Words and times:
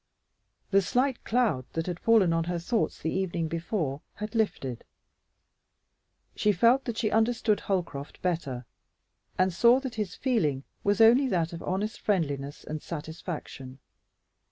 The 0.71 0.81
slight 0.81 1.23
cloud 1.23 1.65
that 1.73 1.85
had 1.85 1.99
fallen 1.99 2.33
on 2.33 2.45
her 2.45 2.57
thoughts 2.57 2.97
the 2.97 3.11
evening 3.13 3.47
before 3.47 4.01
had 4.15 4.33
lifted. 4.33 4.83
She 6.35 6.51
felt 6.51 6.85
that 6.85 6.97
she 6.97 7.11
understood 7.11 7.59
Holcroft 7.59 8.19
better, 8.23 8.65
and 9.37 9.53
saw 9.53 9.79
that 9.81 9.93
his 10.01 10.15
feeling 10.15 10.63
was 10.83 11.01
only 11.01 11.27
that 11.27 11.53
of 11.53 11.61
honest 11.61 12.01
friendliness 12.01 12.63
and 12.63 12.81
satisfaction. 12.81 13.77